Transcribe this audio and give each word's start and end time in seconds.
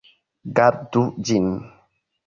Gardu 0.59 1.05
ĝin. 1.29 1.49